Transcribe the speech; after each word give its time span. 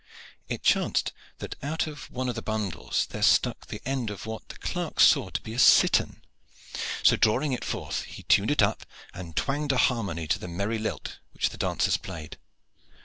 It 0.49 0.63
chanced 0.63 1.13
that 1.37 1.53
out 1.63 1.85
of 1.85 2.09
one 2.09 2.27
of 2.27 2.33
the 2.33 2.41
bundles 2.41 3.05
there 3.11 3.21
stuck 3.21 3.67
the 3.67 3.83
end 3.85 4.09
of 4.09 4.25
what 4.25 4.49
the 4.49 4.57
clerk 4.57 4.99
saw 4.99 5.29
to 5.29 5.41
be 5.41 5.53
a 5.53 5.59
cittern, 5.59 6.23
so 7.03 7.15
drawing 7.15 7.53
it 7.53 7.63
forth, 7.63 8.01
he 8.05 8.23
tuned 8.23 8.49
it 8.49 8.63
up 8.63 8.83
and 9.13 9.35
twanged 9.35 9.71
a 9.71 9.77
harmony 9.77 10.25
to 10.29 10.39
the 10.39 10.47
merry 10.47 10.79
lilt 10.79 11.19
which 11.33 11.49
the 11.49 11.57
dancers 11.59 11.97
played. 11.97 12.39